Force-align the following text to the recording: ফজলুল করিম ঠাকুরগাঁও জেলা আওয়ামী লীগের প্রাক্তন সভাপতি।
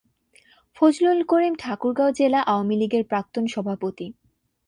ফজলুল 0.77 1.19
করিম 1.23 1.53
ঠাকুরগাঁও 1.59 2.11
জেলা 2.11 2.39
আওয়ামী 2.43 2.75
লীগের 2.81 3.03
প্রাক্তন 3.03 3.43
সভাপতি। 3.47 4.07